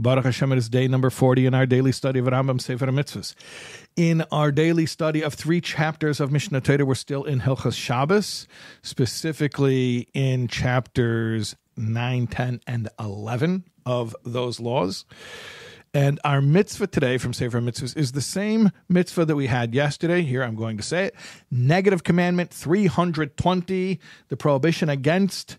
Baruch 0.00 0.24
Hashem, 0.24 0.50
it 0.52 0.56
is 0.56 0.70
day 0.70 0.88
number 0.88 1.10
40 1.10 1.44
in 1.44 1.52
our 1.52 1.66
daily 1.66 1.92
study 1.92 2.20
of 2.20 2.24
Rambam 2.24 2.58
Sefer 2.58 2.86
HaMitzvos. 2.86 3.34
In 3.96 4.24
our 4.32 4.50
daily 4.50 4.86
study 4.86 5.22
of 5.22 5.34
three 5.34 5.60
chapters 5.60 6.20
of 6.20 6.30
Mishneh 6.30 6.64
Torah, 6.64 6.86
we're 6.86 6.94
still 6.94 7.24
in 7.24 7.40
Hilchos 7.40 7.76
Shabbos, 7.76 8.48
specifically 8.80 10.08
in 10.14 10.48
chapters 10.48 11.54
9, 11.76 12.28
10, 12.28 12.60
and 12.66 12.88
11 12.98 13.64
of 13.84 14.16
those 14.24 14.58
laws. 14.58 15.04
And 15.92 16.18
our 16.24 16.40
mitzvah 16.40 16.86
today 16.86 17.18
from 17.18 17.34
Sefer 17.34 17.60
HaMitzvos 17.60 17.94
is 17.94 18.12
the 18.12 18.22
same 18.22 18.70
mitzvah 18.88 19.26
that 19.26 19.36
we 19.36 19.48
had 19.48 19.74
yesterday. 19.74 20.22
Here 20.22 20.42
I'm 20.42 20.56
going 20.56 20.78
to 20.78 20.82
say 20.82 21.04
it. 21.04 21.14
Negative 21.50 22.02
commandment 22.02 22.54
320, 22.54 24.00
the 24.28 24.36
prohibition 24.38 24.88
against 24.88 25.58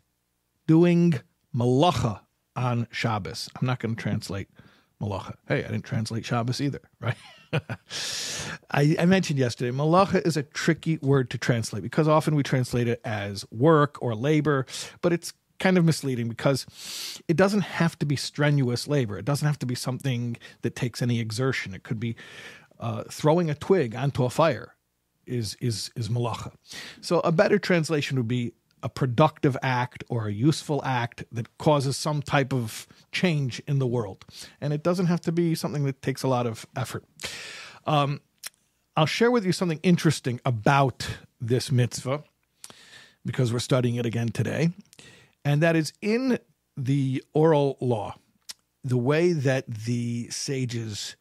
doing 0.66 1.20
malacha 1.56 2.22
on 2.56 2.88
Shabbos. 2.92 3.50
I'm 3.60 3.68
not 3.68 3.80
going 3.80 3.96
to 3.96 4.02
translate 4.02 4.50
malacha. 5.02 5.36
Hey, 5.48 5.64
I 5.64 5.68
didn't 5.68 5.84
translate 5.84 6.26
Shabbos 6.26 6.62
either, 6.62 6.82
right? 7.00 7.16
I, 8.72 8.96
I, 9.00 9.06
mentioned 9.06 9.40
yesterday, 9.40 9.76
malacha 9.76 10.26
is 10.26 10.38
a 10.38 10.44
tricky 10.44 10.98
word 11.02 11.30
to 11.32 11.38
translate 11.38 11.84
because 11.84 12.08
often 12.08 12.36
we 12.36 12.44
translate 12.44 12.88
it 12.88 13.02
as 13.04 13.46
work 13.52 14.02
or 14.02 14.16
labor, 14.16 14.66
but 15.02 15.12
it's 15.12 15.34
kind 15.60 15.78
of 15.78 15.86
misleading 15.86 16.30
because 16.30 16.66
it 17.28 17.38
doesn't 17.38 17.62
have 17.62 17.98
to 18.00 18.06
be 18.06 18.16
strenuous 18.16 18.88
labor. 18.88 19.18
It 19.18 19.26
doesn't 19.26 19.46
have 19.46 19.60
to 19.60 19.66
be 19.66 19.76
something 19.76 20.38
that 20.62 20.76
takes 20.76 21.02
any 21.02 21.20
exertion. 21.20 21.74
It 21.74 21.84
could 21.84 22.00
be 22.00 22.16
uh, 22.80 23.04
throwing 23.12 23.50
a 23.50 23.56
twig 23.56 23.96
onto 23.96 24.24
a 24.24 24.30
fire 24.30 24.76
is 25.28 25.56
is 25.62 25.92
is 25.96 26.10
malacha. 26.10 26.52
So 27.00 27.20
a 27.20 27.32
better 27.32 27.60
translation 27.60 28.18
would 28.18 28.28
be 28.28 28.54
a 28.84 28.90
productive 28.90 29.58
act 29.62 30.04
or 30.10 30.28
a 30.28 30.32
useful 30.32 30.82
act 30.84 31.24
that 31.32 31.58
causes 31.58 31.98
some 31.98 32.22
type 32.22 32.54
of 32.54 32.88
change 33.12 33.62
in 33.68 33.80
the 33.80 33.88
world. 33.88 34.26
And 34.60 34.74
it 34.74 34.84
doesn't 34.84 35.08
have 35.08 35.22
to 35.22 35.32
be 35.32 35.56
something 35.56 35.84
that 35.86 36.02
takes 36.02 36.24
a 36.24 36.28
lot 36.28 36.48
of 36.48 36.66
effort. 36.76 37.04
Um, 37.86 38.22
I'll 38.96 39.06
share 39.06 39.32
with 39.32 39.46
you 39.46 39.52
something 39.52 39.80
interesting 39.84 40.40
about 40.46 41.08
this 41.40 41.72
mitzvah 41.72 42.24
because 43.26 43.54
we're 43.54 43.60
studying 43.60 43.96
it 43.96 44.06
again 44.06 44.30
today. 44.30 44.72
And 45.46 45.62
that 45.62 45.76
is 45.76 45.94
in 46.02 46.40
the 46.78 47.24
oral 47.34 47.78
law, 47.80 48.16
the 48.84 48.98
way 48.98 49.34
that 49.34 49.66
the 49.68 50.30
sages 50.30 51.16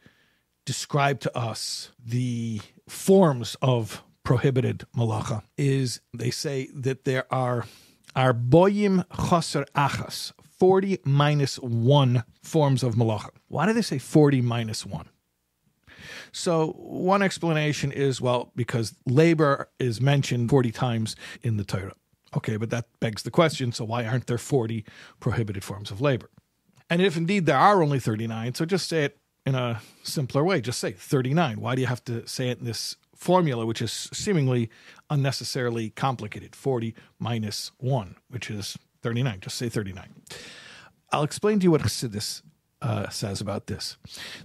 describe 0.64 1.20
to 1.20 1.36
us 1.36 1.90
the 2.04 2.60
forms 2.88 3.56
of 3.62 4.02
prohibited 4.24 4.84
malacha 4.96 5.42
is 5.56 6.00
they 6.14 6.30
say 6.30 6.68
that 6.74 7.04
there 7.04 7.32
are 7.32 7.66
arboyim 8.16 9.04
chaser 9.30 9.64
achas, 9.74 10.32
40 10.58 10.98
minus 11.04 11.56
1 11.56 12.24
forms 12.42 12.82
of 12.82 12.94
malacha. 12.94 13.30
Why 13.48 13.66
do 13.66 13.72
they 13.72 13.82
say 13.82 13.98
40 13.98 14.40
minus 14.42 14.84
1? 14.84 15.08
So, 16.32 16.68
one 16.78 17.22
explanation 17.22 17.92
is 17.92 18.20
well, 18.20 18.52
because 18.56 18.94
labor 19.04 19.68
is 19.78 20.00
mentioned 20.00 20.48
40 20.48 20.70
times 20.70 21.16
in 21.42 21.56
the 21.56 21.64
Torah. 21.64 21.94
Okay, 22.36 22.56
but 22.56 22.70
that 22.70 22.86
begs 23.00 23.22
the 23.22 23.30
question 23.30 23.72
so 23.72 23.84
why 23.84 24.06
aren't 24.06 24.28
there 24.28 24.38
40 24.38 24.84
prohibited 25.18 25.64
forms 25.64 25.90
of 25.90 26.00
labor? 26.00 26.30
And 26.88 27.02
if 27.02 27.16
indeed 27.16 27.46
there 27.46 27.56
are 27.56 27.82
only 27.82 27.98
39, 27.98 28.54
so 28.54 28.64
just 28.64 28.88
say 28.88 29.04
it 29.04 29.18
in 29.44 29.54
a 29.54 29.80
simpler 30.02 30.44
way. 30.44 30.60
Just 30.60 30.80
say 30.80 30.92
39. 30.92 31.60
Why 31.60 31.74
do 31.74 31.80
you 31.80 31.86
have 31.86 32.04
to 32.04 32.26
say 32.26 32.50
it 32.50 32.58
in 32.58 32.64
this 32.64 32.96
formula, 33.20 33.66
which 33.66 33.82
is 33.82 34.08
seemingly 34.12 34.70
unnecessarily 35.10 35.90
complicated 35.90 36.56
40 36.56 36.94
minus 37.18 37.70
1, 37.76 38.16
which 38.30 38.50
is 38.50 38.78
39. 39.02 39.40
Just 39.40 39.56
say 39.56 39.68
39. 39.68 40.08
I'll 41.12 41.22
explain 41.22 41.60
to 41.60 41.64
you 41.64 41.70
what 41.70 41.82
Chassidus 41.82 42.40
uh, 42.80 43.10
says 43.10 43.42
about 43.42 43.66
this. 43.66 43.98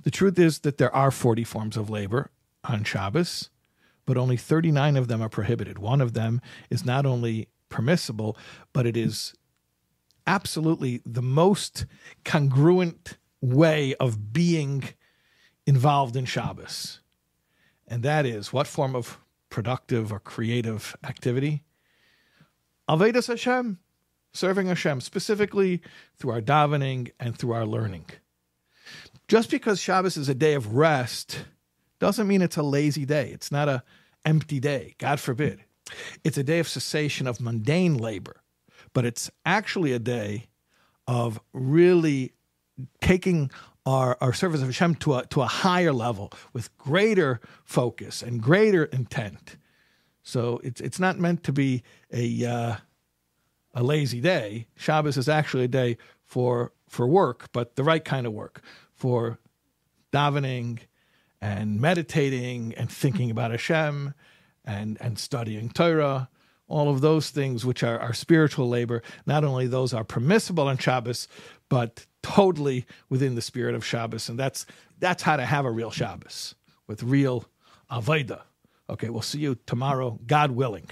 The 0.04 0.12
truth 0.12 0.38
is 0.38 0.60
that 0.60 0.78
there 0.78 0.94
are 0.94 1.10
40 1.10 1.46
forms 1.46 1.78
of 1.78 1.90
labor 1.90 2.32
on 2.66 2.84
Shabbos, 2.84 3.50
but 4.06 4.18
only 4.18 4.36
39 4.36 4.98
of 4.98 5.08
them 5.08 5.22
are 5.22 5.30
prohibited. 5.30 5.80
One 5.80 6.02
of 6.02 6.14
them 6.14 6.42
is 6.70 6.84
not 6.84 7.06
only 7.06 7.48
permissible, 7.70 8.38
but 8.74 8.86
it 8.86 8.98
is 8.98 9.34
absolutely 10.28 11.02
the 11.06 11.22
most 11.22 11.86
congruent 12.26 13.18
way 13.40 13.96
of 14.02 14.34
being 14.34 14.84
involved 15.66 16.18
in 16.18 16.26
Shabbos 16.26 17.00
and 17.96 18.04
that 18.04 18.26
is 18.26 18.52
what 18.52 18.68
form 18.68 18.94
of 18.94 19.20
productive 19.50 20.12
or 20.12 20.20
creative 20.20 20.98
activity? 21.06 21.64
Avodas 22.90 23.30
Hashem, 23.30 23.80
serving 24.34 24.68
Hashem, 24.68 25.00
specifically 25.00 25.82
through 26.18 26.32
our 26.32 26.42
davening 26.42 27.12
and 27.22 27.38
through 27.38 27.54
our 27.54 27.66
learning. 27.66 28.08
Just 29.30 29.50
because 29.50 29.80
Shabbos 29.80 30.18
is 30.18 30.28
a 30.28 30.36
day 30.36 30.56
of 30.56 30.76
rest 30.76 31.46
doesn't 32.00 32.28
mean 32.28 32.42
it's 32.42 32.58
a 32.58 32.64
lazy 32.64 33.06
day. 33.06 33.30
It's 33.30 33.50
not 33.50 33.70
a 33.70 33.82
empty 34.26 34.60
day. 34.60 34.96
God 34.98 35.22
forbid. 35.22 35.64
It's 36.26 36.38
a 36.38 36.44
day 36.44 36.60
of 36.60 36.68
cessation 36.68 37.28
of 37.28 37.40
mundane 37.40 37.98
labor, 37.98 38.42
but 38.92 39.06
it's 39.06 39.32
actually 39.46 39.94
a 39.94 40.00
day 40.00 40.48
of 41.08 41.40
really 41.54 42.34
taking 43.00 43.52
our, 43.86 44.18
our 44.20 44.34
service 44.34 44.62
of 44.62 44.68
Hashem 44.68 44.96
to 44.96 45.16
a, 45.16 45.26
to 45.28 45.42
a 45.42 45.48
higher 45.48 45.94
level 45.94 46.32
with 46.54 46.76
greater 46.78 47.40
focus 47.64 48.22
and 48.22 48.42
greater 48.42 48.86
intent. 48.86 49.58
So 50.24 50.60
it's 50.64 50.82
it's 50.82 51.00
not 51.00 51.20
meant 51.20 51.44
to 51.44 51.54
be 51.54 51.84
a 52.12 52.46
uh, 52.46 52.76
a 53.76 53.84
lazy 53.84 54.22
day. 54.22 54.68
Shabbos 54.76 55.18
is 55.18 55.30
actually 55.30 55.66
a 55.66 55.68
day 55.68 55.98
for 56.24 56.74
for 56.90 57.06
work, 57.08 57.50
but 57.52 57.76
the 57.76 57.84
right 57.84 58.04
kind 58.04 58.26
of 58.26 58.34
work 58.34 58.62
for 58.94 59.38
davening 60.12 60.80
and 61.42 61.80
meditating 61.80 62.74
and 62.76 62.90
thinking 62.92 63.30
about 63.30 63.52
Hashem 63.52 64.16
and 64.64 64.98
and 65.00 65.20
studying 65.20 65.70
Torah. 65.70 66.30
All 66.68 66.90
of 66.90 67.02
those 67.02 67.30
things, 67.30 67.64
which 67.64 67.84
are 67.84 68.00
our 68.00 68.14
spiritual 68.14 68.68
labor, 68.68 69.04
not 69.28 69.44
only 69.44 69.68
those 69.68 69.94
are 69.94 70.04
permissible 70.04 70.68
on 70.68 70.80
Shabbos, 70.80 71.28
but 71.70 72.06
totally 72.24 72.86
within 73.10 73.36
the 73.36 73.42
spirit 73.42 73.76
of 73.76 73.86
Shabbos. 73.86 74.30
And 74.30 74.40
that's 74.40 74.66
that's 75.00 75.24
how 75.24 75.36
to 75.38 75.46
have 75.46 75.66
a 75.66 75.72
real 75.72 75.92
Shabbos 75.92 76.56
with 76.88 77.04
real 77.04 77.46
Avodah. 77.92 78.42
Okay, 78.90 79.10
we'll 79.10 79.22
see 79.22 79.40
you 79.40 79.58
tomorrow, 79.66 80.20
God 80.26 80.52
willing. 80.52 80.88